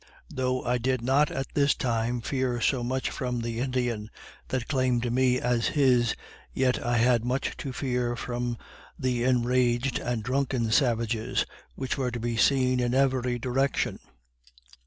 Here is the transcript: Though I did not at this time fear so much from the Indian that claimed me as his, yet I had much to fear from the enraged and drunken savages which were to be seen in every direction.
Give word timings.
Though 0.31 0.63
I 0.63 0.79
did 0.79 1.03
not 1.03 1.29
at 1.29 1.53
this 1.53 1.75
time 1.75 2.21
fear 2.21 2.59
so 2.59 2.81
much 2.83 3.11
from 3.11 3.39
the 3.41 3.59
Indian 3.59 4.09
that 4.47 4.67
claimed 4.67 5.13
me 5.13 5.39
as 5.39 5.67
his, 5.77 6.15
yet 6.51 6.83
I 6.83 6.97
had 6.97 7.23
much 7.23 7.55
to 7.57 7.71
fear 7.71 8.15
from 8.15 8.57
the 8.97 9.23
enraged 9.23 9.99
and 9.99 10.23
drunken 10.23 10.71
savages 10.71 11.45
which 11.75 11.99
were 11.99 12.09
to 12.09 12.19
be 12.19 12.35
seen 12.35 12.79
in 12.79 12.95
every 12.95 13.37
direction. 13.37 13.99